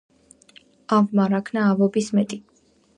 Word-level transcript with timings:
ავმა 0.97 1.27
რა 1.35 1.43
ქნა 1.51 1.69
ავობის 1.75 2.13
მეტი 2.21 2.45